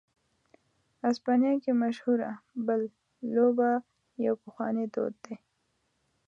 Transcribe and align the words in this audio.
اسپانیا 1.09 1.53
کې 1.63 1.71
مشهوره 1.83 2.31
"بل" 2.67 2.81
لوبه 3.33 3.69
یو 4.25 4.33
پخوانی 4.43 4.85
دود 4.93 5.13
دی. 5.25 5.35